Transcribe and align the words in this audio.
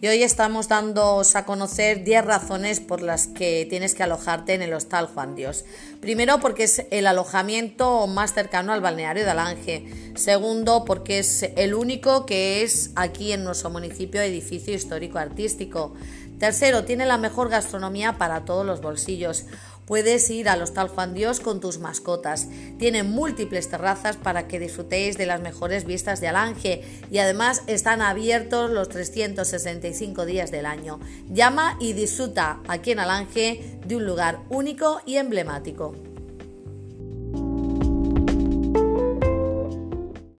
y 0.00 0.06
hoy 0.06 0.22
estamos 0.22 0.68
dándoos 0.68 1.34
a 1.34 1.44
conocer 1.44 2.04
10 2.04 2.24
razones 2.24 2.78
por 2.78 3.02
las 3.02 3.26
que 3.26 3.66
tienes 3.68 3.96
que 3.96 4.04
alojarte 4.04 4.54
en 4.54 4.62
el 4.62 4.72
Hostal 4.72 5.06
Juan 5.06 5.34
Dios. 5.34 5.64
Primero, 6.00 6.38
porque 6.38 6.64
es 6.64 6.86
el 6.92 7.08
alojamiento 7.08 8.06
más 8.06 8.32
cercano 8.32 8.72
al 8.72 8.80
balneario 8.80 9.24
de 9.24 9.30
Alange. 9.30 10.12
Segundo, 10.14 10.84
porque 10.84 11.18
es 11.18 11.42
el 11.56 11.74
único 11.74 12.26
que 12.26 12.62
es 12.62 12.92
aquí 12.94 13.32
en 13.32 13.42
nuestro 13.42 13.70
municipio 13.70 14.20
edificio 14.20 14.72
histórico 14.72 15.18
artístico. 15.18 15.94
Tercero, 16.38 16.84
tiene 16.84 17.04
la 17.04 17.18
mejor 17.18 17.48
gastronomía 17.48 18.18
para 18.18 18.44
todos 18.44 18.64
los 18.64 18.80
bolsillos. 18.80 19.46
Puedes 19.88 20.28
ir 20.28 20.50
al 20.50 20.60
Hostal 20.60 20.88
Juan 20.88 21.14
Dios 21.14 21.40
con 21.40 21.60
tus 21.60 21.78
mascotas. 21.78 22.48
Tiene 22.78 23.04
múltiples 23.04 23.70
terrazas 23.70 24.18
para 24.18 24.46
que 24.46 24.60
disfrutéis 24.60 25.16
de 25.16 25.24
las 25.24 25.40
mejores 25.40 25.86
vistas 25.86 26.20
de 26.20 26.28
Alange 26.28 26.82
y 27.10 27.16
además 27.16 27.62
están 27.68 28.02
abiertos 28.02 28.70
los 28.70 28.90
365 28.90 30.26
días 30.26 30.50
del 30.50 30.66
año. 30.66 31.00
Llama 31.30 31.78
y 31.80 31.94
disfruta 31.94 32.60
aquí 32.68 32.90
en 32.90 32.98
Alange 33.00 33.78
de 33.86 33.96
un 33.96 34.04
lugar 34.04 34.40
único 34.50 35.00
y 35.06 35.16
emblemático. 35.16 35.94